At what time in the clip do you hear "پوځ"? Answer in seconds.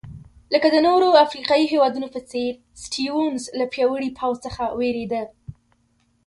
4.17-4.37